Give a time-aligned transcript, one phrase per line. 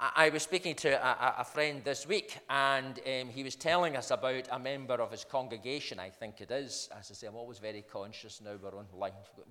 [0.00, 4.12] I was speaking to a, a friend this week, and um, he was telling us
[4.12, 6.88] about a member of his congregation, I think it is.
[6.96, 9.10] As I say, I'm always very conscious now we're online.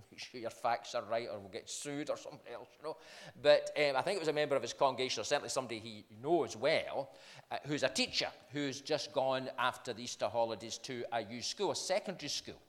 [0.09, 2.95] Make sure your facts are right, or we'll get sued or something else, you know.
[3.41, 6.05] But um, I think it was a member of his congregation, or certainly somebody he
[6.23, 7.09] knows well,
[7.51, 11.71] uh, who's a teacher who's just gone after the Easter holidays to a youth school,
[11.71, 12.61] a secondary school.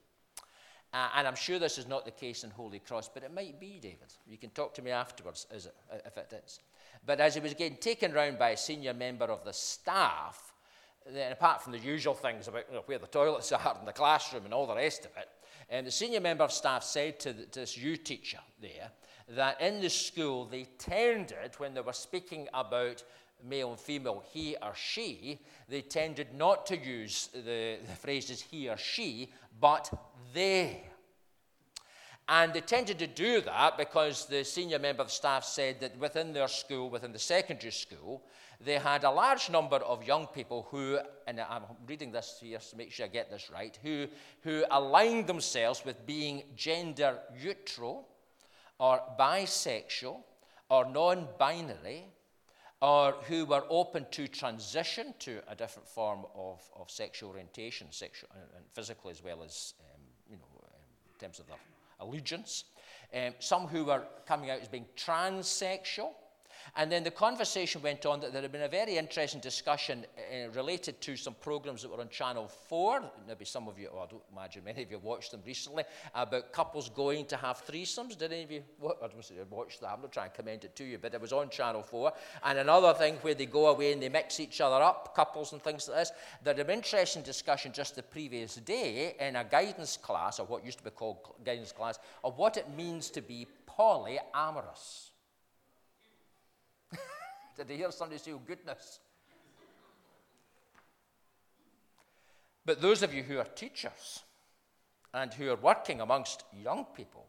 [0.93, 3.61] Uh, and I'm sure this is not the case in Holy Cross, but it might
[3.61, 4.13] be, David.
[4.27, 6.61] You can talk to me afterwards is it, if it is.
[7.05, 10.55] But as he was getting taken round by a senior member of the staff,
[11.07, 13.93] then apart from the usual things about you know, where the toilets are and the
[13.93, 15.29] classroom and all the rest of it,
[15.71, 18.91] and the senior member of staff said to, the, to this youth teacher there
[19.31, 23.03] that in the school they tended, when they were speaking about
[23.47, 28.69] male and female, he or she, they tended not to use the, the phrases he
[28.69, 29.31] or she,
[29.61, 29.93] but
[30.33, 30.83] they.
[32.29, 36.35] And they tended to do that because the senior member of staff said that within
[36.35, 38.23] their school, within the secondary school,
[38.61, 42.77] they had a large number of young people who, and I'm reading this here to
[42.77, 44.09] make sure I get this right, who,
[44.43, 48.07] who aligned themselves with being gender neutral
[48.79, 50.19] or bisexual
[50.69, 52.05] or non binary
[52.83, 58.29] or who were open to transition to a different form of, of sexual orientation, sexual
[58.35, 60.43] and physical as well as, um, you know,
[61.15, 61.57] in terms of their
[62.01, 62.65] allegiance.
[63.15, 66.11] Um, some who were coming out as being transsexual.
[66.77, 70.51] And then the conversation went on that there had been a very interesting discussion uh,
[70.51, 73.03] related to some programs that were on Channel 4.
[73.27, 76.53] Maybe some of you, well, I don't imagine many of you watched them recently, about
[76.53, 78.17] couples going to have threesomes.
[78.17, 79.91] Did any of you watch that?
[79.91, 82.13] I'm not trying to commend it to you, but it was on Channel 4.
[82.45, 85.63] And another thing where they go away and they mix each other up, couples and
[85.63, 86.13] things like this.
[86.43, 90.65] There had been interesting discussion just the previous day in a guidance class, or what
[90.65, 93.47] used to be called guidance class, of what it means to be
[93.79, 95.11] polyamorous.
[97.59, 99.01] Did you hear somebody say, oh, goodness?
[102.65, 104.23] But those of you who are teachers
[105.13, 107.27] and who are working amongst young people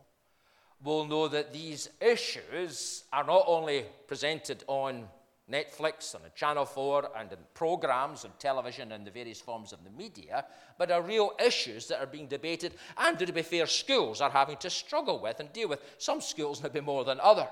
[0.83, 5.07] will know that these issues are not only presented on
[5.51, 9.89] Netflix and Channel 4 and in programs and television and the various forms of the
[9.89, 10.45] media,
[10.77, 14.57] but are real issues that are being debated and, to be fair, schools are having
[14.57, 15.81] to struggle with and deal with.
[15.97, 17.47] Some schools maybe more than others.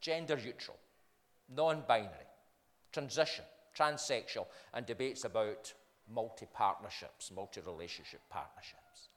[0.00, 0.78] Gender neutral
[1.54, 2.10] non binary,
[2.92, 3.44] transition,
[3.76, 5.72] transsexual, and debates about
[6.12, 9.08] multi partnerships, multi relationship partnerships.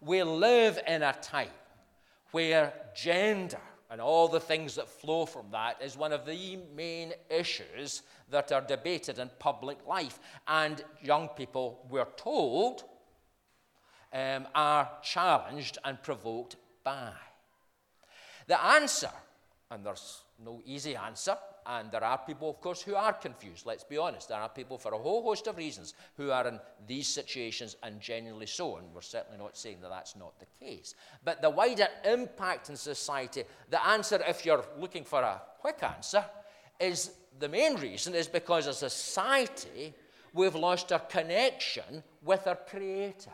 [0.00, 1.48] We live in a time
[2.32, 3.60] where gender
[3.90, 8.52] and all the things that flow from that is one of the main issues that
[8.52, 10.20] are debated in public life.
[10.46, 12.84] And young people, we're told,
[14.12, 16.54] um, are challenged and provoked
[16.84, 17.12] by.
[18.46, 19.10] The answer,
[19.70, 21.36] and there's no easy answer,
[21.70, 23.64] and there are people, of course, who are confused.
[23.64, 24.28] Let's be honest.
[24.28, 26.58] There are people, for a whole host of reasons, who are in
[26.88, 28.78] these situations and genuinely so.
[28.78, 30.96] And we're certainly not saying that that's not the case.
[31.24, 36.24] But the wider impact in society, the answer, if you're looking for a quick answer,
[36.80, 39.94] is the main reason is because as a society,
[40.34, 43.30] we've lost our connection with our Creator.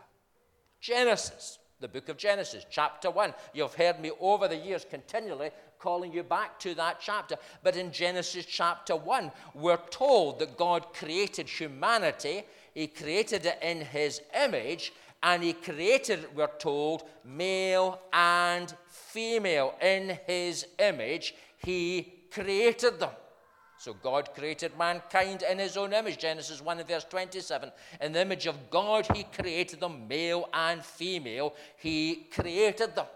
[0.78, 3.32] Genesis, the book of Genesis, chapter 1.
[3.54, 7.36] You've heard me over the years continually calling you back to that chapter.
[7.62, 12.44] But in Genesis chapter 1, we're told that God created humanity,
[12.74, 14.92] He created it in His image,
[15.22, 19.74] and He created, we're told, male and female.
[19.80, 23.10] In His image, He created them.
[23.78, 26.18] So God created mankind in his own image.
[26.18, 27.70] Genesis 1 and verse 27.
[28.00, 31.54] In the image of God, he created them, male and female.
[31.76, 33.06] He created them.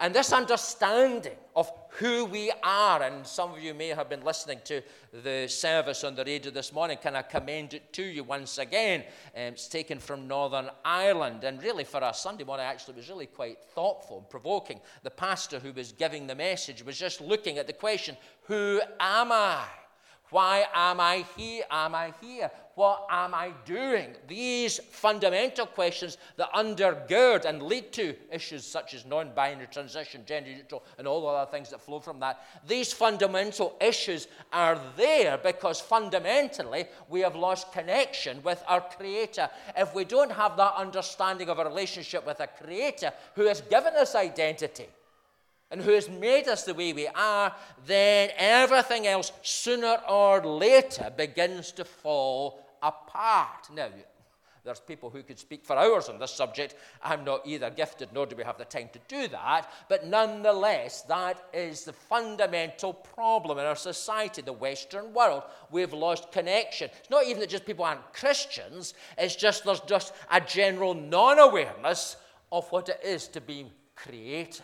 [0.00, 4.60] And this understanding of who we are, and some of you may have been listening
[4.64, 4.80] to
[5.12, 9.00] the service on the radio this morning, can I commend it to you once again?
[9.34, 13.26] Um, it's taken from Northern Ireland, and really for a Sunday morning, actually, was really
[13.26, 14.80] quite thoughtful and provoking.
[15.02, 19.32] The pastor who was giving the message was just looking at the question, Who am
[19.32, 19.64] I?
[20.30, 21.64] Why am I here?
[21.70, 22.50] Am I here?
[22.78, 24.14] What am I doing?
[24.28, 30.50] These fundamental questions that undergird and lead to issues such as non binary transition, gender
[30.50, 32.40] neutral, and all the other things that flow from that.
[32.68, 39.50] These fundamental issues are there because fundamentally we have lost connection with our Creator.
[39.76, 43.94] If we don't have that understanding of a relationship with a Creator who has given
[43.94, 44.86] us identity,
[45.70, 47.52] and who has made us the way we are,
[47.86, 53.68] then everything else sooner or later begins to fall apart.
[53.74, 53.88] Now,
[54.64, 56.74] there's people who could speak for hours on this subject.
[57.02, 59.70] I'm not either gifted nor do we have the time to do that.
[59.88, 65.44] But nonetheless, that is the fundamental problem in our society, the Western world.
[65.70, 66.90] We've lost connection.
[66.98, 71.38] It's not even that just people aren't Christians, it's just there's just a general non
[71.38, 72.16] awareness
[72.52, 74.62] of what it is to be created.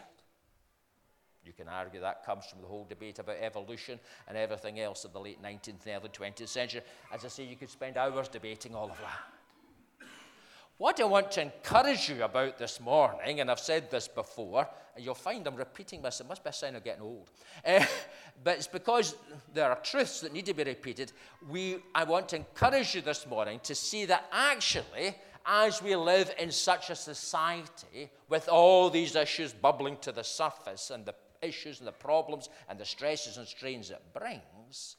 [1.45, 5.13] You can argue that comes from the whole debate about evolution and everything else of
[5.13, 6.81] the late 19th and early 20th century.
[7.13, 10.07] As I say, you could spend hours debating all of that.
[10.77, 15.05] What I want to encourage you about this morning, and I've said this before, and
[15.05, 17.31] you'll find I'm repeating this, it must be a sign of getting old.
[17.65, 17.85] Uh,
[18.45, 19.15] but it's because
[19.53, 21.13] there are truths that need to be repeated.
[21.49, 25.15] We, I want to encourage you this morning to see that actually
[25.47, 30.91] as we live in such a society with all these issues bubbling to the surface
[30.91, 31.15] and the
[31.45, 34.97] issues and the problems and the stresses and strains it brings,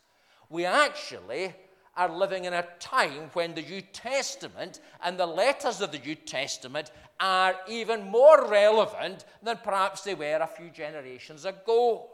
[0.50, 1.54] we actually
[1.98, 6.16] are living in a time when the New Testament and the letters of the New
[6.16, 12.10] Testament are even more relevant than perhaps they were a few generations ago.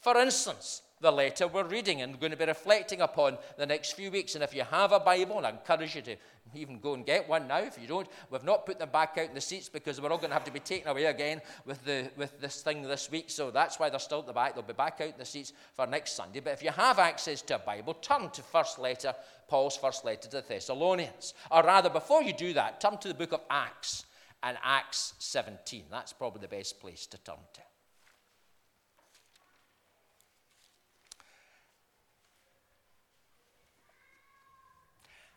[0.00, 4.10] For instance, the letter we're reading and going to be reflecting upon the next few
[4.10, 4.34] weeks.
[4.34, 6.16] And if you have a Bible, and I encourage you to
[6.54, 7.58] even go and get one now.
[7.58, 10.18] If you don't, we've not put them back out in the seats because we're all
[10.18, 13.30] going to have to be taken away again with, the, with this thing this week.
[13.30, 14.54] So that's why they're still at the back.
[14.54, 16.40] They'll be back out in the seats for next Sunday.
[16.40, 19.14] But if you have access to a Bible, turn to first letter,
[19.48, 21.34] Paul's first letter to the Thessalonians.
[21.50, 24.04] Or rather, before you do that, turn to the book of Acts
[24.42, 25.84] and Acts 17.
[25.90, 27.60] That's probably the best place to turn to.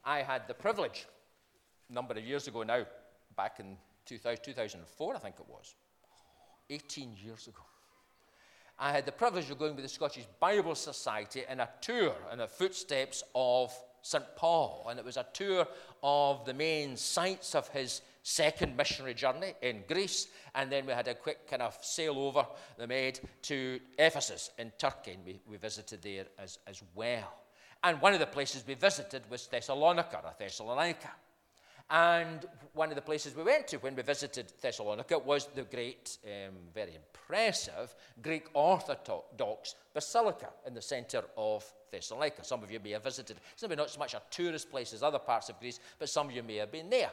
[0.05, 1.05] I had the privilege,
[1.89, 2.85] a number of years ago now,
[3.35, 5.75] back in 2000, 2004, I think it was,
[6.69, 7.61] 18 years ago.
[8.79, 12.39] I had the privilege of going with the Scottish Bible Society in a tour in
[12.39, 14.23] the footsteps of St.
[14.35, 14.87] Paul.
[14.89, 15.67] And it was a tour
[16.01, 20.27] of the main sites of his second missionary journey in Greece.
[20.55, 22.45] And then we had a quick kind of sail over
[22.77, 25.11] the Med to Ephesus in Turkey.
[25.11, 27.33] And we, we visited there as, as well.
[27.83, 31.11] And one of the places we visited was Thessalonica, or Thessalonica.
[31.89, 36.17] And one of the places we went to when we visited Thessalonica was the great,
[36.25, 42.43] um, very impressive Greek Orthodox Basilica in the center of Thessalonica.
[42.45, 43.37] Some of you may have visited.
[43.51, 46.29] It's maybe not so much a tourist place as other parts of Greece, but some
[46.29, 47.11] of you may have been there.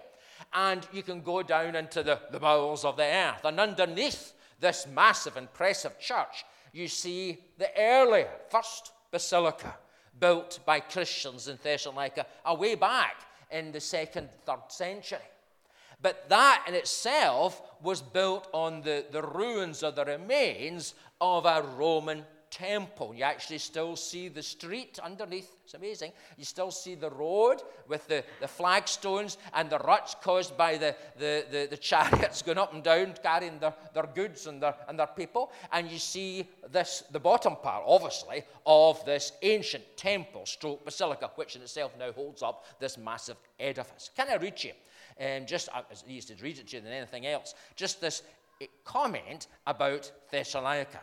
[0.54, 3.44] And you can go down into the, the bowels of the earth.
[3.44, 9.74] And underneath this massive, impressive church, you see the earlier, first basilica
[10.20, 15.18] built by Christians in Thessalonica a way back in the second, third century.
[16.02, 21.62] But that in itself was built on the, the ruins or the remains of a
[21.76, 23.14] Roman temple.
[23.14, 25.50] You actually still see the street underneath.
[25.64, 26.12] It's amazing.
[26.36, 30.94] You still see the road with the, the flagstones and the ruts caused by the,
[31.18, 34.98] the, the, the chariots going up and down carrying their, their goods and their, and
[34.98, 35.52] their people.
[35.72, 41.56] And you see this, the bottom part, obviously, of this ancient temple stroke basilica, which
[41.56, 44.10] in itself now holds up this massive edifice.
[44.16, 44.72] Can I read you?
[45.20, 47.54] Um, just, uh, it's easier to read it to you than anything else.
[47.76, 48.22] Just this
[48.60, 51.00] eh, comment about Thessalonica.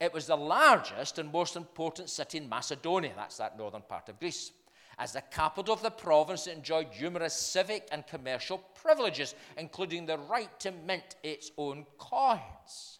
[0.00, 4.18] It was the largest and most important city in Macedonia, that's that northern part of
[4.20, 4.52] Greece.
[4.98, 10.18] As the capital of the province, it enjoyed numerous civic and commercial privileges, including the
[10.18, 12.98] right to mint its own coins.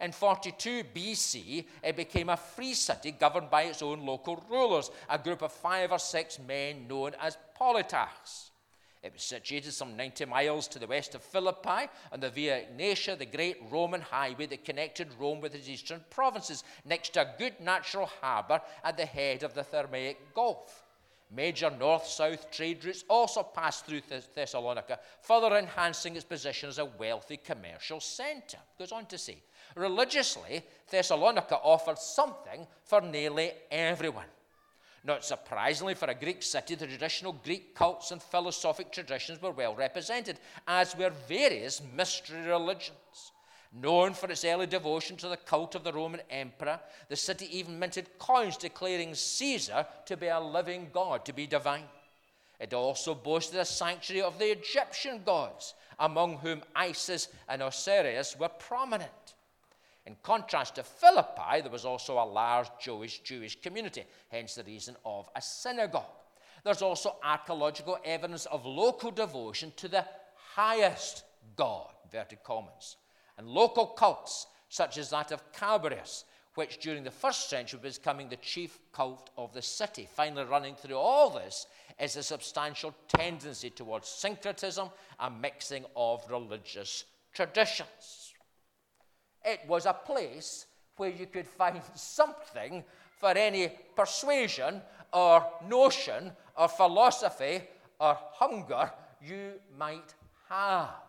[0.00, 5.18] In 42 BC, it became a free city governed by its own local rulers, a
[5.18, 8.47] group of five or six men known as politarchs.
[9.08, 13.16] It was situated some 90 miles to the west of Philippi on the Via Egnatia,
[13.16, 17.58] the great Roman highway that connected Rome with its eastern provinces, next to a good
[17.58, 20.84] natural harbour at the head of the Thermaic Gulf.
[21.30, 24.02] Major north south trade routes also passed through
[24.34, 28.58] Thessalonica, further enhancing its position as a wealthy commercial centre.
[28.78, 29.38] Goes on to say,
[29.74, 34.26] religiously, Thessalonica offered something for nearly everyone.
[35.04, 39.74] Not surprisingly, for a Greek city, the traditional Greek cults and philosophic traditions were well
[39.74, 43.32] represented, as were various mystery religions.
[43.72, 47.78] Known for its early devotion to the cult of the Roman emperor, the city even
[47.78, 51.84] minted coins declaring Caesar to be a living god, to be divine.
[52.58, 58.48] It also boasted a sanctuary of the Egyptian gods, among whom Isis and Osiris were
[58.48, 59.34] prominent.
[60.08, 64.96] In contrast to Philippi, there was also a large Jewish, Jewish community, hence the reason
[65.04, 66.02] of a synagogue.
[66.64, 70.06] There's also archaeological evidence of local devotion to the
[70.54, 71.24] highest
[71.56, 72.96] God, inverted commas,
[73.36, 76.24] and local cults, such as that of Cabirus,
[76.54, 80.08] which during the first century was becoming the chief cult of the city.
[80.10, 81.66] Finally, running through all this
[82.00, 84.88] is a substantial tendency towards syncretism
[85.20, 88.27] and mixing of religious traditions.
[89.44, 90.66] It was a place
[90.96, 92.84] where you could find something
[93.18, 97.62] for any persuasion or notion or philosophy
[97.98, 98.90] or hunger
[99.20, 100.14] you might
[100.48, 101.07] have.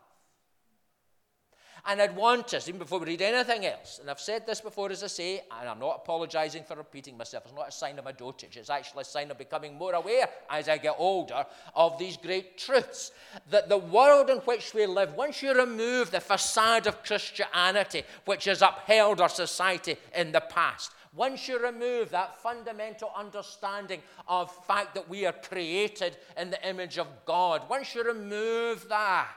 [1.85, 4.91] And I'd want us, even before we read anything else, and I've said this before,
[4.91, 7.45] as I say, and I'm not apologizing for repeating myself.
[7.45, 8.57] It's not a sign of my dotage.
[8.57, 11.45] It's actually a sign of becoming more aware as I get older
[11.75, 13.11] of these great truths.
[13.49, 18.45] That the world in which we live, once you remove the facade of Christianity, which
[18.45, 24.93] has upheld our society in the past, once you remove that fundamental understanding of fact
[24.93, 29.27] that we are created in the image of God, once you remove that,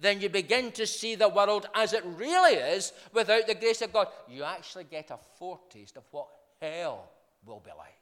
[0.00, 3.92] then you begin to see the world as it really is without the grace of
[3.92, 4.08] God.
[4.28, 6.28] You actually get a foretaste of what
[6.60, 7.10] hell
[7.44, 7.92] will be like.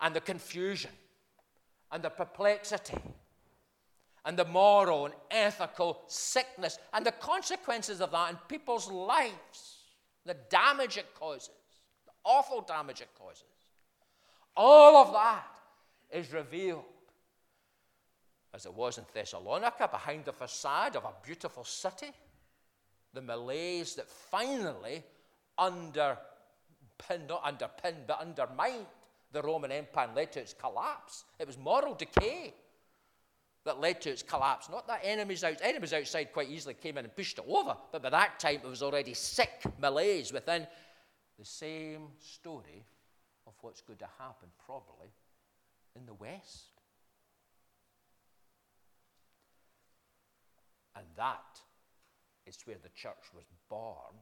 [0.00, 0.90] And the confusion
[1.90, 2.98] and the perplexity
[4.24, 9.84] and the moral and ethical sickness and the consequences of that in people's lives,
[10.24, 11.50] the damage it causes,
[12.06, 13.44] the awful damage it causes.
[14.56, 15.46] All of that
[16.10, 16.84] is revealed
[18.54, 22.12] as it was in Thessalonica, behind the facade of a beautiful city,
[23.12, 25.02] the malaise that finally
[25.58, 28.86] underpinned, not underpinned, but undermined
[29.32, 31.24] the Roman Empire and led to its collapse.
[31.38, 32.54] It was moral decay
[33.64, 34.68] that led to its collapse.
[34.70, 38.02] Not that enemies, out, enemies outside quite easily came in and pushed it over, but
[38.02, 40.66] by that time it was already sick malaise within
[41.38, 42.84] the same story
[43.46, 45.08] of what's going to happen probably
[45.96, 46.75] in the West.
[50.96, 51.60] And that
[52.46, 54.14] is where the church was born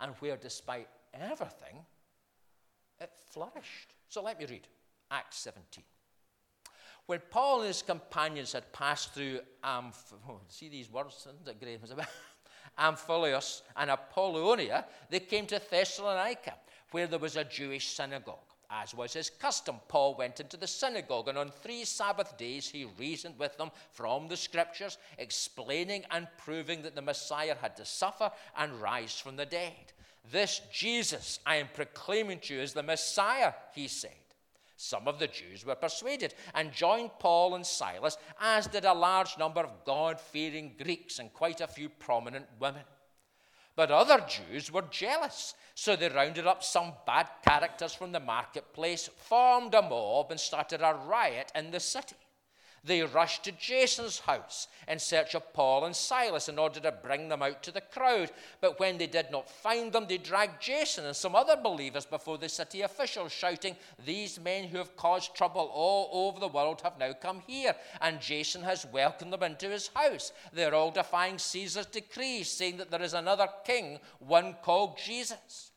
[0.00, 1.84] and where, despite everything,
[3.00, 3.94] it flourished.
[4.08, 4.68] So let me read
[5.10, 5.82] Acts 17.
[7.06, 11.26] When Paul and his companions had passed through Amph- oh, see these words?
[12.78, 16.54] Amphipolis and Apollonia, they came to Thessalonica,
[16.90, 18.36] where there was a Jewish synagogue.
[18.70, 22.84] As was his custom, Paul went into the synagogue, and on three Sabbath days he
[22.98, 28.30] reasoned with them from the scriptures, explaining and proving that the Messiah had to suffer
[28.56, 29.92] and rise from the dead.
[30.32, 34.10] This Jesus I am proclaiming to you is the Messiah, he said.
[34.76, 39.38] Some of the Jews were persuaded and joined Paul and Silas, as did a large
[39.38, 42.82] number of God fearing Greeks and quite a few prominent women.
[43.76, 49.08] But other Jews were jealous, so they rounded up some bad characters from the marketplace,
[49.14, 52.16] formed a mob, and started a riot in the city
[52.86, 57.28] they rushed to Jason's house in search of Paul and Silas in order to bring
[57.28, 58.30] them out to the crowd.
[58.60, 62.38] But when they did not find them, they dragged Jason and some other believers before
[62.38, 66.98] the city officials, shouting, These men who have caused trouble all over the world have
[66.98, 70.32] now come here, and Jason has welcomed them into his house.
[70.52, 75.72] They're all defying Caesar's decrees, saying that there is another king, one called Jesus.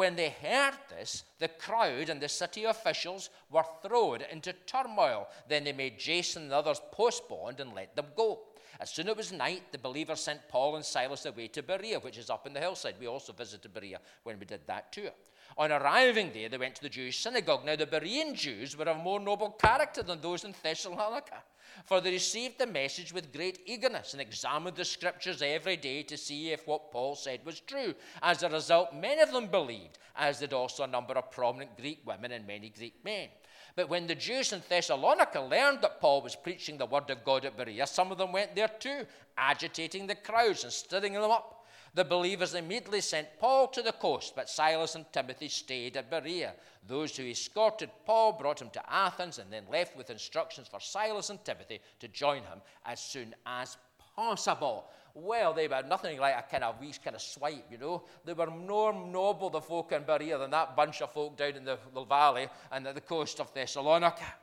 [0.00, 5.28] When they heard this, the crowd and the city officials were thrown into turmoil.
[5.46, 8.38] Then they made Jason and others postponed and let them go.
[8.80, 12.00] As soon as it was night, the believers sent Paul and Silas away to Berea,
[12.00, 12.94] which is up in the hillside.
[12.98, 15.10] We also visited Berea when we did that tour.
[15.58, 17.64] On arriving there, they went to the Jewish synagogue.
[17.64, 21.42] Now, the Berean Jews were of more noble character than those in Thessalonica,
[21.84, 26.16] for they received the message with great eagerness and examined the scriptures every day to
[26.16, 27.94] see if what Paul said was true.
[28.22, 32.00] As a result, many of them believed, as did also a number of prominent Greek
[32.06, 33.28] women and many Greek men.
[33.76, 37.44] But when the Jews in Thessalonica learned that Paul was preaching the word of God
[37.44, 41.59] at Berea, some of them went there too, agitating the crowds and stirring them up.
[41.94, 46.54] The believers immediately sent Paul to the coast, but Silas and Timothy stayed at Berea.
[46.86, 51.30] Those who escorted Paul brought him to Athens and then left with instructions for Silas
[51.30, 53.76] and Timothy to join him as soon as
[54.14, 54.86] possible.
[55.14, 58.04] Well, they were nothing like a kind of wee kind of swipe, you know.
[58.24, 61.64] They were more noble, the folk in Berea, than that bunch of folk down in
[61.64, 64.34] the, the valley and at the coast of Thessalonica.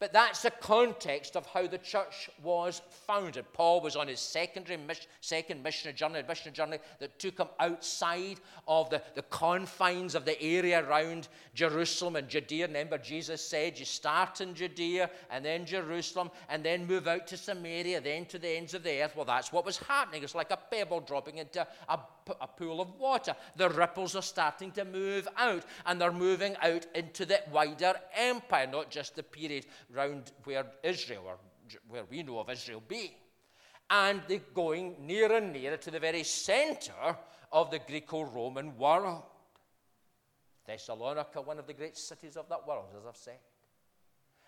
[0.00, 3.44] But that's the context of how the church was founded.
[3.52, 4.78] Paul was on his secondary
[5.20, 10.24] second missionary journey, a missionary journey that took him outside of the, the confines of
[10.24, 12.66] the area around Jerusalem and Judea.
[12.66, 17.36] Remember, Jesus said you start in Judea and then Jerusalem and then move out to
[17.36, 19.14] Samaria, then to the ends of the earth.
[19.14, 20.24] Well, that's what was happening.
[20.24, 21.98] It's like a pebble dropping into a
[22.40, 23.34] a pool of water.
[23.56, 28.66] The ripples are starting to move out, and they're moving out into the wider empire,
[28.66, 31.38] not just the period round where Israel, or
[31.88, 33.16] where we know of Israel, be.
[33.90, 37.16] And they're going nearer and nearer to the very center
[37.52, 39.22] of the Greco Roman world.
[40.66, 43.38] Thessalonica, one of the great cities of that world, as I've said.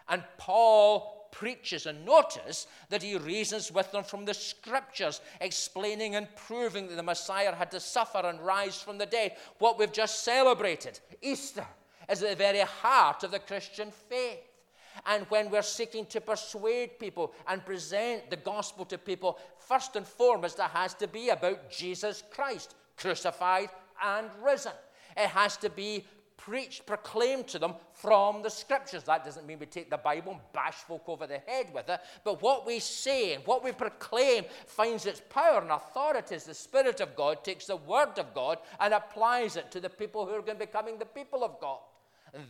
[0.09, 6.35] And Paul preaches, and notice that he reasons with them from the scriptures, explaining and
[6.35, 9.37] proving that the Messiah had to suffer and rise from the dead.
[9.59, 11.67] What we've just celebrated, Easter,
[12.09, 14.39] is at the very heart of the Christian faith.
[15.05, 20.07] And when we're seeking to persuade people and present the gospel to people, first and
[20.07, 23.69] foremost, it has to be about Jesus Christ, crucified
[24.03, 24.73] and risen.
[25.17, 26.07] It has to be
[26.37, 29.03] preached, proclaimed to them from the scriptures.
[29.05, 32.01] That doesn't mean we take the Bible and bash folk over the head with it,
[32.25, 36.55] but what we say and what we proclaim finds its power and authority as the
[36.55, 40.33] Spirit of God takes the Word of God and applies it to the people who
[40.33, 41.81] are going to be becoming the people of God.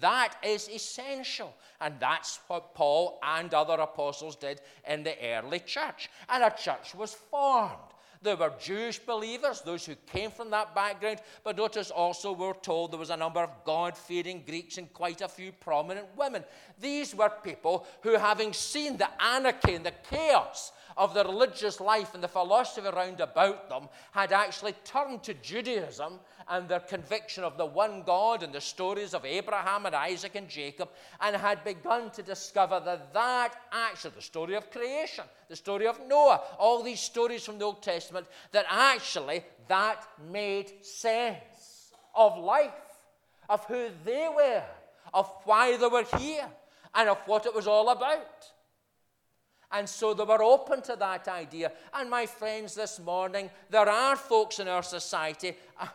[0.01, 1.55] That is essential.
[1.81, 6.11] And that's what Paul and other apostles did in the early church.
[6.29, 7.75] And a church was formed.
[8.23, 12.93] There were Jewish believers, those who came from that background, but notice also we're told
[12.93, 16.45] there was a number of God fearing Greeks and quite a few prominent women.
[16.81, 22.15] These were people who, having seen the anarchy and the chaos of the religious life
[22.15, 27.57] and the philosophy around about them, had actually turned to Judaism and their conviction of
[27.57, 30.89] the one God and the stories of Abraham and Isaac and Jacob,
[31.21, 36.01] and had begun to discover that that actually, the story of creation, the story of
[36.07, 42.73] Noah, all these stories from the Old Testament, that actually that made sense of life,
[43.49, 44.65] of who they were,
[45.13, 46.49] of why they were here,
[46.95, 48.51] and of what it was all about.
[49.73, 51.73] And so they were open to that idea.
[51.93, 55.57] And my friends, this morning, there are folks in our society.
[55.79, 55.87] Uh,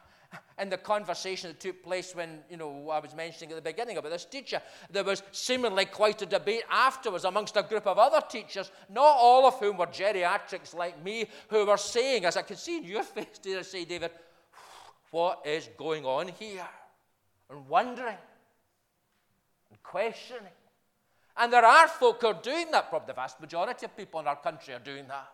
[0.60, 3.98] in the conversation that took place when, you know, I was mentioning at the beginning
[3.98, 4.62] about this teacher,
[4.92, 9.48] there was seemingly quite a debate afterwards amongst a group of other teachers, not all
[9.48, 13.04] of whom were geriatrics like me, who were saying, as I could see in your
[13.04, 14.12] face, I say, David,
[15.10, 16.68] what is going on here?
[17.50, 18.18] And wondering
[19.70, 20.54] and questioning.
[21.38, 24.28] And there are folk who are doing that, probably the vast majority of people in
[24.28, 25.32] our country are doing that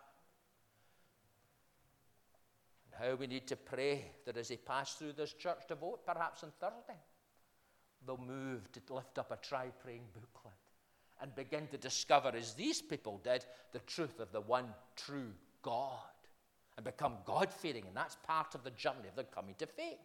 [2.86, 6.06] And how we need to pray that as they pass through this church to vote,
[6.06, 6.98] perhaps on Thursday,
[8.06, 10.54] they'll move to lift up a try praying booklet
[11.20, 15.98] and begin to discover, as these people did, the truth of the one true God
[16.76, 17.84] and become God fearing.
[17.88, 19.98] And that's part of the journey of the coming to faith.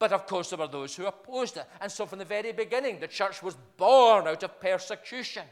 [0.00, 1.66] But of course, there were those who opposed it.
[1.78, 5.44] And so, from the very beginning, the church was born out of persecution.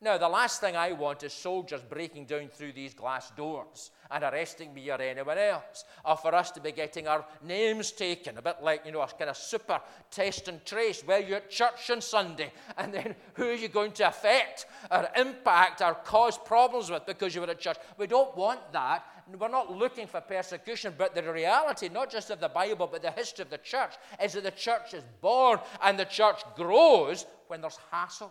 [0.00, 4.22] Now, the last thing I want is soldiers breaking down through these glass doors and
[4.22, 8.42] arresting me or anyone else, or for us to be getting our names taken, a
[8.42, 11.02] bit like, you know, a kind of super test and trace.
[11.02, 15.08] Where you're at church on Sunday, and then who are you going to affect or
[15.16, 17.78] impact or cause problems with because you were at church?
[17.96, 19.02] We don't want that.
[19.36, 23.10] We're not looking for persecution, but the reality, not just of the Bible, but the
[23.10, 27.60] history of the church, is that the church is born and the church grows when
[27.60, 28.30] there's hassles.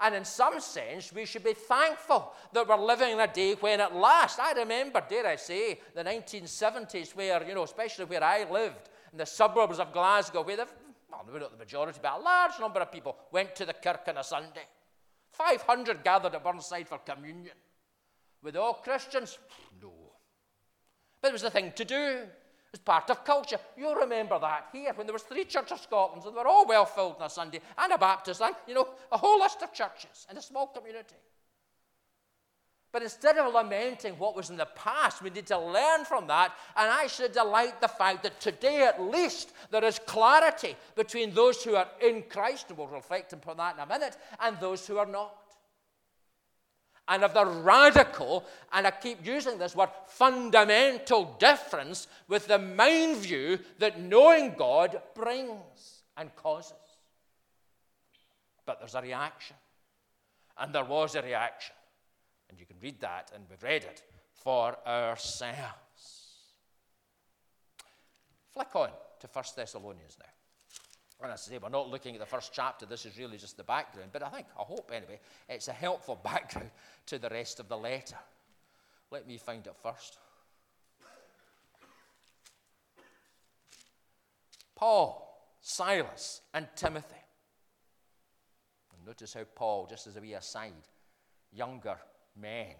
[0.00, 3.80] And in some sense, we should be thankful that we're living in a day when
[3.80, 8.50] at last, I remember, dare I say, the 1970s, where, you know, especially where I
[8.50, 10.66] lived, in the suburbs of Glasgow, where the,
[11.08, 14.16] well, not the majority, but a large number of people went to the kirk on
[14.16, 14.66] a Sunday.
[15.30, 17.54] 500 gathered at Burnside for communion.
[18.42, 19.38] They all Christians?
[19.80, 19.92] No.
[21.20, 22.26] But it was the thing to do.
[22.72, 23.58] It's part of culture.
[23.76, 26.66] You'll remember that here when there was three Church of Scotlands and they were all
[26.66, 29.72] well filled on a Sunday, and a Baptist, and you know, a whole list of
[29.72, 31.16] churches in a small community.
[32.90, 36.52] But instead of lamenting what was in the past, we need to learn from that
[36.76, 41.74] and actually delight the fact that today at least there is clarity between those who
[41.74, 45.06] are in Christ, and we'll reflect upon that in a minute, and those who are
[45.06, 45.41] not
[47.12, 53.18] and of the radical, and I keep using this word, fundamental difference with the mind
[53.18, 56.72] view that knowing God brings and causes.
[58.64, 59.56] But there's a reaction.
[60.58, 61.74] And there was a reaction.
[62.48, 65.58] And you can read that, and we've read it for ourselves.
[68.54, 68.88] Flick on
[69.20, 70.30] to 1 Thessalonians now.
[71.24, 72.86] As I say, we're not looking at the first chapter.
[72.86, 74.10] This is really just the background.
[74.12, 76.70] But I think, I hope anyway, it's a helpful background
[77.06, 78.16] to the rest of the letter.
[79.10, 80.18] Let me find it first.
[84.74, 87.14] Paul, Silas, and Timothy.
[88.92, 90.72] And notice how Paul, just as a wee aside,
[91.52, 91.96] younger
[92.40, 92.74] men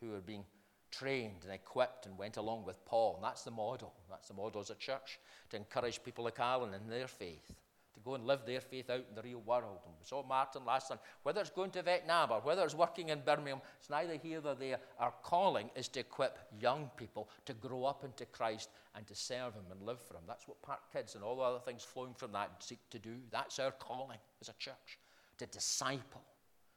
[0.00, 0.44] who are being
[0.92, 3.16] trained and equipped and went along with Paul.
[3.16, 3.92] And that's the model.
[4.08, 5.18] That's the model as a church
[5.50, 7.48] to encourage people like Alan in their faith,
[7.94, 9.80] to go and live their faith out in the real world.
[9.86, 10.98] And we saw Martin last time.
[11.22, 14.54] Whether it's going to Vietnam or whether it's working in Birmingham, it's neither here nor
[14.54, 14.78] there.
[15.00, 19.54] Our calling is to equip young people to grow up into Christ and to serve
[19.54, 20.22] Him and live for Him.
[20.28, 23.16] That's what Park Kids and all the other things flowing from that seek to do.
[23.30, 24.98] That's our calling as a church,
[25.38, 26.22] to disciple.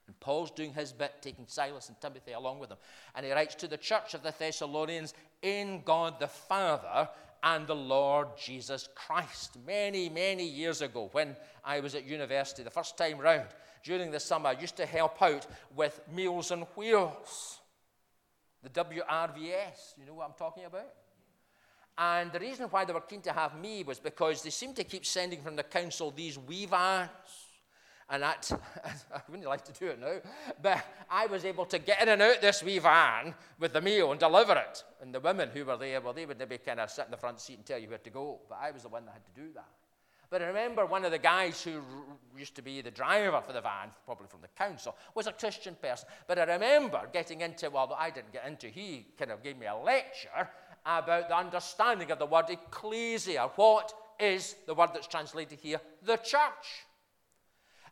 [0.07, 2.77] And Paul's doing his bit, taking Silas and Timothy along with him.
[3.15, 7.09] And he writes to the church of the Thessalonians, in God the Father
[7.43, 9.57] and the Lord Jesus Christ.
[9.65, 13.47] Many, many years ago, when I was at university the first time round,
[13.83, 17.59] during the summer, I used to help out with Meals on Wheels,
[18.63, 19.93] the WRVS.
[19.99, 20.91] You know what I'm talking about?
[21.97, 24.83] And the reason why they were keen to have me was because they seemed to
[24.83, 27.09] keep sending from the council these wee vans
[28.09, 28.51] and that,
[29.13, 30.17] I wouldn't like to do it now,
[30.61, 34.11] but I was able to get in and out this wee van with the meal
[34.11, 34.83] and deliver it.
[35.01, 37.17] And the women who were there, well, they would maybe kind of sit in the
[37.17, 38.39] front seat and tell you where to go.
[38.47, 39.65] But I was the one that had to do that.
[40.29, 41.81] But I remember one of the guys who
[42.37, 45.75] used to be the driver for the van, probably from the council, was a Christian
[45.75, 46.07] person.
[46.27, 49.67] But I remember getting into, well, I didn't get into, he kind of gave me
[49.67, 50.49] a lecture
[50.85, 53.49] about the understanding of the word ecclesia.
[53.55, 55.79] What is the word that's translated here?
[56.03, 56.85] The church.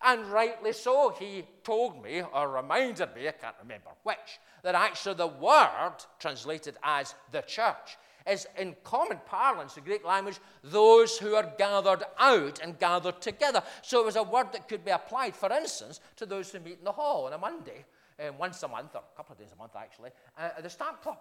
[0.04, 5.16] And rightly so, he told me, or reminded me, I can't remember which, that actually
[5.16, 11.36] the word translated as the church is in common parlance, the Greek language, those who
[11.36, 13.64] are gathered out and gathered together.
[13.82, 16.80] So it was a word that could be applied, for instance, to those who meet
[16.80, 17.86] in the hall on a Monday,
[18.26, 20.70] um, once a month, or a couple of days a month actually, uh, at the
[20.70, 21.18] Stamp Club.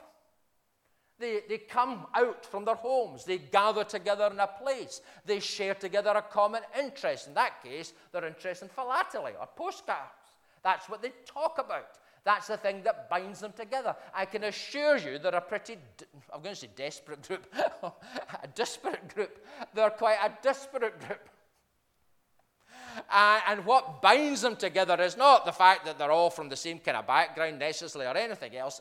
[1.22, 3.24] They, they come out from their homes.
[3.24, 5.02] They gather together in a place.
[5.24, 7.28] They share together a common interest.
[7.28, 10.00] In that case, their interest in philately or postcards.
[10.64, 11.90] That's what they talk about.
[12.24, 13.94] That's the thing that binds them together.
[14.12, 15.76] I can assure you they're a pretty,
[16.34, 17.46] I'm going to say desperate group,
[17.84, 19.46] a disparate group.
[19.74, 21.28] They're quite a disparate group.
[23.08, 26.56] Uh, and what binds them together is not the fact that they're all from the
[26.56, 28.80] same kind of background necessarily or anything else.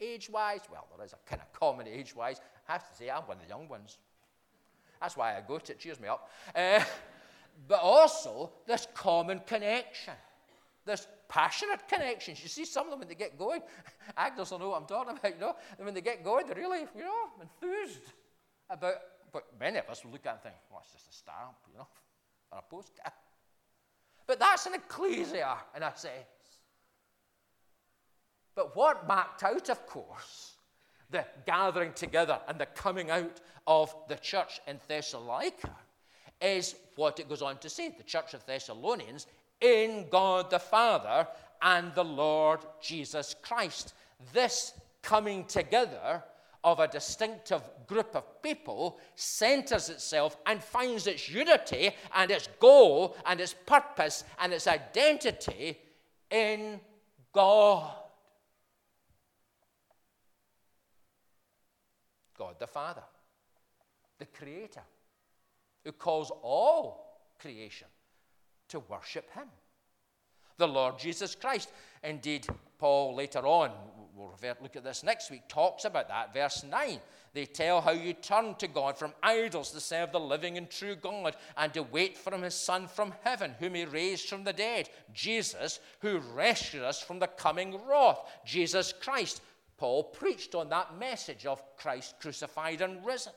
[0.00, 2.40] Age wise, well, there is a kind of common age wise.
[2.68, 3.98] I have to say, I'm one of the young ones.
[5.00, 6.30] That's why I go to it, cheers me up.
[6.54, 6.82] Uh,
[7.66, 10.14] but also, this common connection,
[10.84, 12.42] this passionate connections.
[12.42, 13.60] You see some of them when they get going,
[14.16, 15.56] actors will know what I'm talking about, you know.
[15.76, 18.12] And when they get going, they're really, you know, enthused
[18.70, 18.94] about,
[19.32, 21.78] but many of us will look at and think, well, it's just a stamp, you
[21.78, 21.88] know,
[22.52, 23.12] or a postcard.
[24.26, 26.12] But that's an ecclesia and I sense.
[28.58, 30.56] But what marked out, of course,
[31.10, 35.76] the gathering together and the coming out of the church in Thessalonica
[36.42, 39.28] is what it goes on to say the church of Thessalonians
[39.60, 41.28] in God the Father
[41.62, 43.94] and the Lord Jesus Christ.
[44.32, 46.24] This coming together
[46.64, 53.16] of a distinctive group of people centers itself and finds its unity and its goal
[53.24, 55.78] and its purpose and its identity
[56.28, 56.80] in
[57.32, 57.94] God.
[62.38, 63.02] God the Father,
[64.18, 64.82] the Creator,
[65.84, 67.88] who calls all creation
[68.68, 69.48] to worship Him.
[70.56, 71.70] The Lord Jesus Christ.
[72.02, 72.46] Indeed,
[72.78, 73.70] Paul later on,
[74.14, 76.34] we'll look at this next week, talks about that.
[76.34, 77.00] Verse 9.
[77.34, 80.96] They tell how you turn to God from idols to serve the living and true
[80.96, 84.88] God and to wait for his Son from heaven, whom he raised from the dead.
[85.12, 88.20] Jesus, who rescued us from the coming wrath.
[88.44, 89.42] Jesus Christ,
[89.78, 93.32] Paul preached on that message of Christ crucified and risen.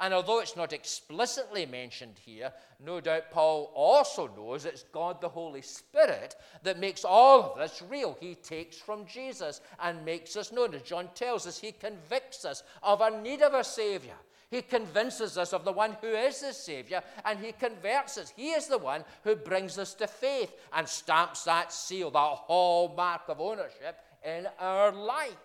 [0.00, 5.28] And although it's not explicitly mentioned here, no doubt Paul also knows it's God the
[5.28, 8.16] Holy Spirit that makes all of this real.
[8.20, 10.74] He takes from Jesus and makes us known.
[10.74, 14.14] As John tells us, he convicts us of our need of a Savior.
[14.50, 18.32] He convinces us of the one who is the Savior, and He converts us.
[18.34, 23.28] He is the one who brings us to faith and stamps that seal, that hallmark
[23.28, 25.36] of ownership in our life.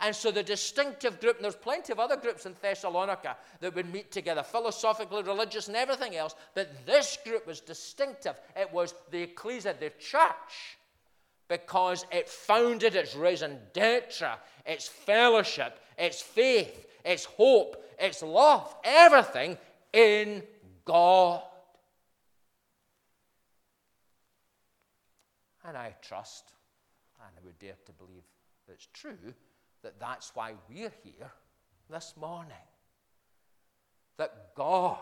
[0.00, 3.92] And so the distinctive group, and there's plenty of other groups in Thessalonica that would
[3.92, 8.40] meet together, philosophically, religious, and everything else, but this group was distinctive.
[8.56, 10.78] It was the ecclesia, the church,
[11.48, 19.58] because it founded its raison d'etre, its fellowship, its faith, its hope, its love, everything
[19.92, 20.42] in
[20.84, 21.42] God.
[25.66, 26.52] And I trust,
[27.20, 28.22] and I would dare to believe
[28.66, 29.34] that's true,
[29.84, 31.30] that that's why we're here
[31.88, 32.52] this morning.
[34.16, 34.98] That God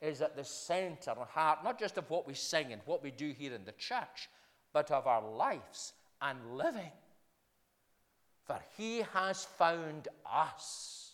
[0.00, 3.10] is at the center and heart, not just of what we sing and what we
[3.10, 4.28] do here in the church,
[4.72, 6.92] but of our lives and living.
[8.44, 11.12] For He has found us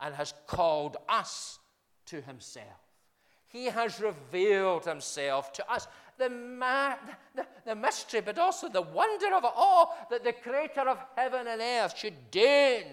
[0.00, 1.58] and has called us
[2.06, 2.66] to Himself.
[3.52, 5.86] He has revealed himself to us.
[6.18, 6.96] The, ma-
[7.34, 11.46] the, the mystery, but also the wonder of it all that the creator of heaven
[11.46, 12.84] and earth should deign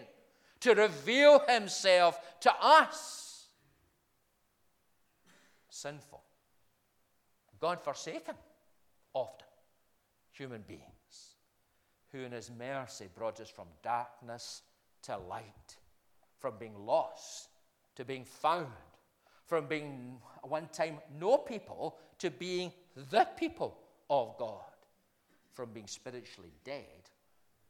[0.62, 3.48] to reveal himself to us.
[5.70, 6.22] Sinful,
[7.60, 8.36] God forsaken,
[9.14, 9.48] often,
[10.32, 11.36] human beings,
[12.12, 14.64] who in his mercy brought us from darkness
[15.04, 15.78] to light,
[16.40, 17.50] from being lost
[17.96, 18.68] to being found,
[19.50, 22.72] from being one time no people to being
[23.10, 23.76] the people
[24.08, 24.62] of God,
[25.54, 27.10] from being spiritually dead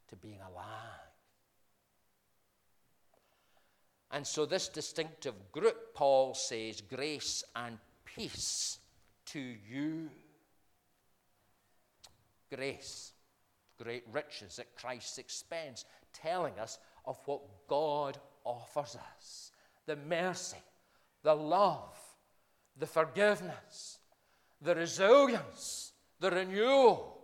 [0.10, 0.66] to being alive.
[4.12, 8.80] And so, this distinctive group, Paul says, grace and peace
[9.28, 10.10] to you.
[12.54, 13.14] Grace,
[13.82, 19.52] great riches at Christ's expense, telling us of what God offers us
[19.90, 20.58] the mercy,
[21.24, 21.98] the love,
[22.78, 24.00] the forgiveness,
[24.62, 27.18] the resilience, the renewal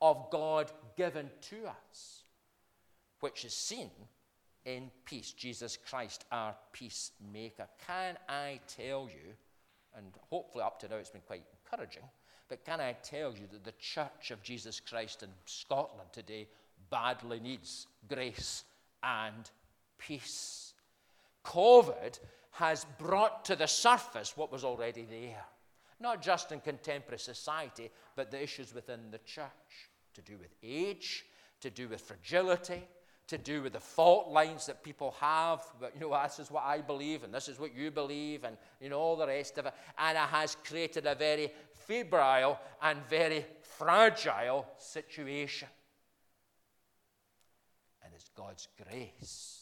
[0.00, 2.24] of God given to us,
[3.20, 3.90] which is seen
[4.64, 5.32] in peace.
[5.32, 7.66] Jesus Christ, our peacemaker.
[7.86, 9.34] Can I tell you,
[9.96, 12.04] and hopefully up to now it's been quite encouraging,
[12.48, 16.48] but can I tell you that the Church of Jesus Christ in Scotland today
[16.90, 18.64] badly needs grace
[19.02, 19.50] and
[19.98, 20.74] peace?
[21.44, 22.18] COVID
[22.50, 25.44] has brought to the surface what was already there,
[26.00, 31.24] not just in contemporary society, but the issues within the church to do with age,
[31.60, 32.82] to do with fragility,
[33.28, 35.62] to do with the fault lines that people have.
[35.80, 38.56] But, you know, this is what I believe, and this is what you believe, and,
[38.80, 39.74] you know, all the rest of it.
[39.98, 45.68] And it has created a very febrile and very fragile situation.
[48.02, 49.59] And it's God's grace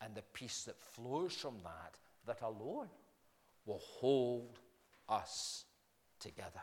[0.00, 2.88] and the peace that flows from that that alone
[3.66, 4.58] will hold
[5.08, 5.64] us
[6.18, 6.60] together.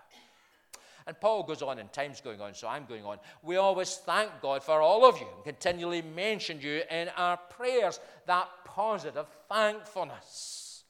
[1.05, 3.19] And Paul goes on, and time's going on, so I'm going on.
[3.41, 8.01] We always thank God for all of you and continually mention you in our prayers,
[8.25, 10.83] that positive thankfulness.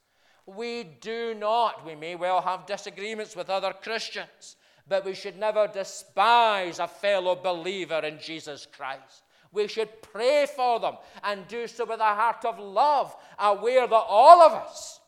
[0.44, 4.56] We do not, we may well have disagreements with other Christians,
[4.88, 9.22] but we should never despise a fellow believer in Jesus Christ.
[9.52, 14.04] We should pray for them and do so with a heart of love, aware that
[14.08, 15.00] all of us,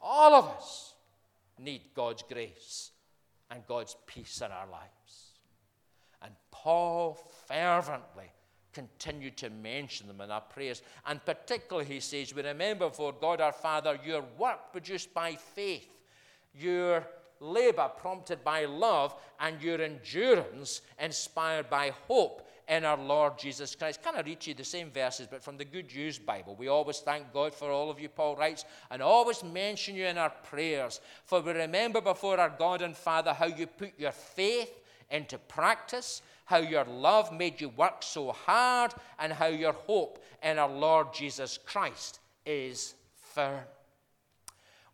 [0.00, 0.94] all of us,
[1.58, 2.90] need God's grace
[3.50, 5.32] and God's peace in our lives.
[6.22, 8.30] And Paul fervently
[8.72, 10.82] continued to mention them in our prayers.
[11.06, 15.88] And particularly, he says, We remember for God our Father your work produced by faith,
[16.54, 17.06] your
[17.40, 24.02] labor prompted by love, and your endurance inspired by hope in our Lord Jesus Christ.
[24.02, 26.56] Can I read you the same verses, but from the Good News Bible?
[26.56, 30.18] We always thank God for all of you, Paul writes, and always mention you in
[30.18, 31.00] our prayers.
[31.24, 34.72] For we remember before our God and Father how you put your faith
[35.10, 40.58] into practice, how your love made you work so hard, and how your hope in
[40.58, 42.94] our Lord Jesus Christ is
[43.34, 43.62] firm.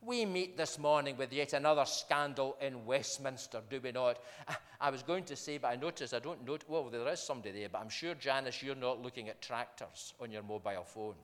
[0.04, 4.18] We meet this morning with yet another scandal in Westminster, do we not?
[4.48, 6.64] Ah, I was going to say, but I noticed I don't note.
[6.66, 10.32] Well, there is somebody there, but I'm sure, Janice, you're not looking at tractors on
[10.32, 11.14] your mobile phone.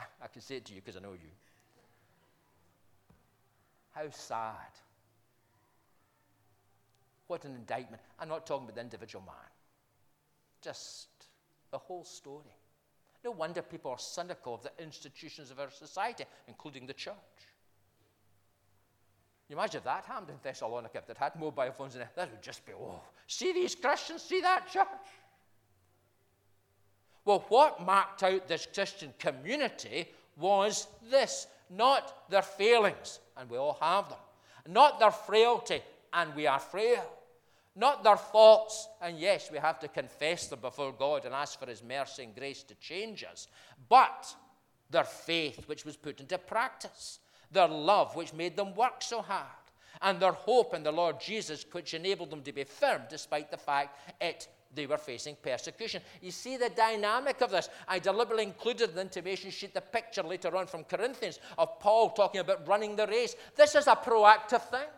[0.00, 1.30] Ah, I can say it to you because I know you.
[3.92, 4.72] How sad.
[7.26, 8.00] What an indictment.
[8.18, 9.34] I'm not talking about the individual man,
[10.62, 11.08] just
[11.70, 12.56] the whole story.
[13.24, 17.14] No wonder people are cynical of the institutions of our society, including the church.
[19.48, 22.30] You imagine if that happened in Thessalonica, if they had mobile phones in it, that
[22.30, 24.86] would just be, oh, see these Christians, see that church.
[27.24, 33.78] Well, what marked out this Christian community was this not their failings, and we all
[33.80, 34.18] have them,
[34.68, 35.80] not their frailty,
[36.12, 37.10] and we are frail
[37.76, 38.88] not their faults.
[39.00, 42.34] And yes, we have to confess them before God and ask for His mercy and
[42.34, 43.48] grace to change us,
[43.88, 44.34] but
[44.90, 47.18] their faith, which was put into practice,
[47.50, 49.46] their love, which made them work so hard,
[50.02, 53.56] and their hope in the Lord Jesus, which enabled them to be firm despite the
[53.56, 56.02] fact it they were facing persecution.
[56.20, 57.68] You see the dynamic of this.
[57.86, 62.10] I deliberately included in the intimation sheet the picture later on from Corinthians of Paul
[62.10, 63.36] talking about running the race.
[63.56, 64.88] This is a proactive thing.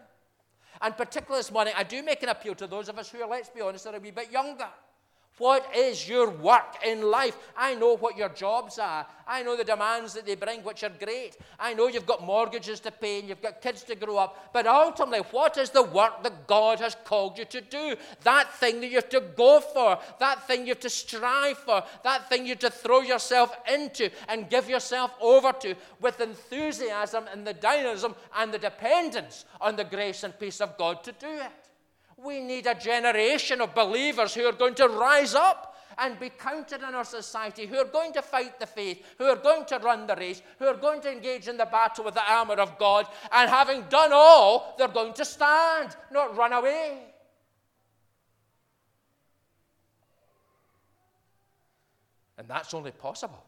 [0.81, 3.29] And particularly this morning, I do make an appeal to those of us who are,
[3.29, 4.69] let's be honest, are a wee bit younger.
[5.39, 7.37] What is your work in life?
[7.55, 9.07] I know what your jobs are.
[9.29, 11.37] I know the demands that they bring, which are great.
[11.59, 14.51] I know you've got mortgages to pay and you've got kids to grow up.
[14.55, 17.97] But ultimately, what is the work that God has called you to do?
[18.23, 21.83] That thing that you have to go for, that thing you have to strive for,
[22.03, 27.25] that thing you have to throw yourself into and give yourself over to with enthusiasm
[27.31, 31.29] and the dynamism and the dependence on the grace and peace of God to do
[31.29, 31.66] it.
[32.17, 36.83] We need a generation of believers who are going to rise up and be counted
[36.83, 40.07] in our society, who are going to fight the faith, who are going to run
[40.07, 43.07] the race, who are going to engage in the battle with the armor of God,
[43.33, 46.99] and having done all, they're going to stand, not run away.
[52.39, 53.43] And that's only possible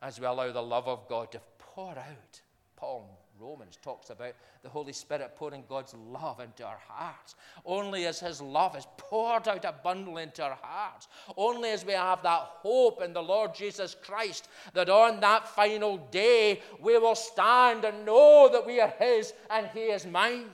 [0.00, 2.40] as we allow the love of God to pour out.
[2.76, 7.34] Paul in Romans talks about the Holy Spirit pouring God's love into our hearts.
[7.64, 12.22] Only as His love is poured out abundantly into our hearts, only as we have
[12.22, 17.84] that hope in the Lord Jesus Christ, that on that final day we will stand
[17.84, 20.50] and know that we are His and He is mine.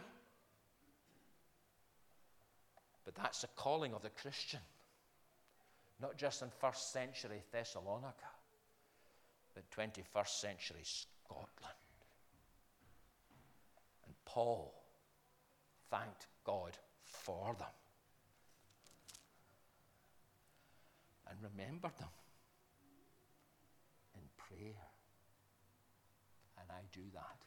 [3.04, 4.60] But that's the calling of the Christian,
[6.00, 8.14] not just in first century Thessalonica,
[9.54, 11.79] but 21st century Scotland.
[14.32, 14.72] Paul
[15.90, 17.66] thanked God for them
[21.28, 22.08] and remembered them
[24.14, 24.82] in prayer.
[26.60, 27.38] And I do that.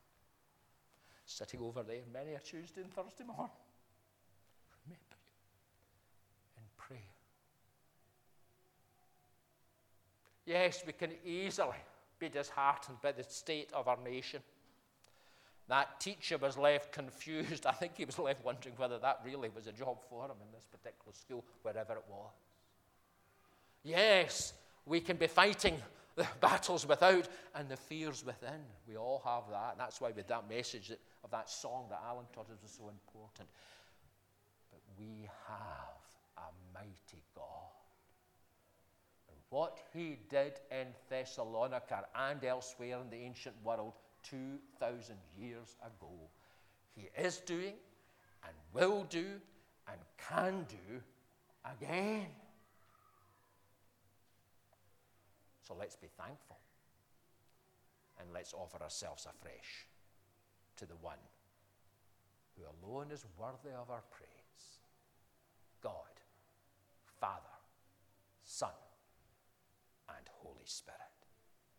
[1.26, 3.50] Sitting over there many a Tuesday and Thursday morning.
[4.86, 7.00] Remember you in prayer.
[10.46, 11.78] Yes, we can easily
[12.20, 14.42] be disheartened by the state of our nation.
[15.70, 17.66] That teacher was left confused.
[17.68, 20.52] I think he was left wondering whether that really was a job for him in
[20.54, 22.32] this particular school, wherever it was.
[23.84, 24.54] Yes,
[24.86, 25.78] we can be fighting
[26.16, 28.62] the battles without and the fears within.
[28.88, 29.72] We all have that.
[29.72, 30.92] And that's why, with that message
[31.24, 33.48] of that song that Alan taught us was so important.
[34.70, 37.72] But we have a mighty God.
[39.30, 43.94] And what he did in Thessalonica and elsewhere in the ancient world
[44.30, 46.12] 2,000 years ago.
[46.96, 47.74] He is doing
[48.44, 49.26] and will do
[49.88, 51.02] and can do
[51.66, 52.28] again.
[55.68, 56.58] So let's be thankful
[58.20, 59.88] and let's offer ourselves afresh
[60.78, 61.18] to the one
[62.56, 64.30] who alone is worthy of our praise
[65.82, 65.94] God,
[67.20, 67.42] Father,
[68.44, 68.70] Son,
[70.10, 71.13] and Holy Spirit.